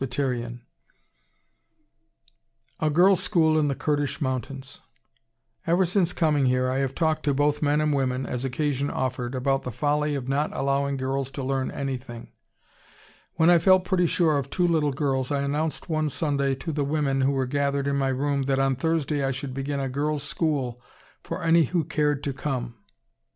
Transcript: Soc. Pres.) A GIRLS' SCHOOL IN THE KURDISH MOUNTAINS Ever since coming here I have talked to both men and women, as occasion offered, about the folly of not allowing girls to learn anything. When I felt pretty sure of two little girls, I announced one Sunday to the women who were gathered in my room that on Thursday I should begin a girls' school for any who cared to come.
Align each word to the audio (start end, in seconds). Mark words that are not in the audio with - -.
Soc. 0.01 0.09
Pres.) 0.09 0.53
A 2.79 2.89
GIRLS' 2.89 3.21
SCHOOL 3.21 3.59
IN 3.59 3.67
THE 3.67 3.75
KURDISH 3.75 4.19
MOUNTAINS 4.19 4.79
Ever 5.67 5.85
since 5.85 6.11
coming 6.11 6.47
here 6.47 6.71
I 6.71 6.79
have 6.79 6.95
talked 6.95 7.21
to 7.25 7.35
both 7.35 7.61
men 7.61 7.79
and 7.79 7.93
women, 7.93 8.25
as 8.25 8.43
occasion 8.43 8.89
offered, 8.89 9.35
about 9.35 9.61
the 9.61 9.69
folly 9.71 10.15
of 10.15 10.27
not 10.27 10.49
allowing 10.57 10.97
girls 10.97 11.29
to 11.33 11.43
learn 11.43 11.69
anything. 11.69 12.31
When 13.35 13.51
I 13.51 13.59
felt 13.59 13.85
pretty 13.85 14.07
sure 14.07 14.39
of 14.39 14.49
two 14.49 14.67
little 14.67 14.91
girls, 14.91 15.31
I 15.31 15.43
announced 15.43 15.87
one 15.87 16.09
Sunday 16.09 16.55
to 16.55 16.71
the 16.71 16.83
women 16.83 17.21
who 17.21 17.33
were 17.33 17.45
gathered 17.45 17.85
in 17.87 17.97
my 17.97 18.09
room 18.09 18.41
that 18.45 18.57
on 18.57 18.75
Thursday 18.75 19.23
I 19.23 19.29
should 19.29 19.53
begin 19.53 19.79
a 19.79 19.87
girls' 19.87 20.23
school 20.23 20.81
for 21.21 21.43
any 21.43 21.65
who 21.65 21.83
cared 21.83 22.23
to 22.23 22.33
come. 22.33 22.73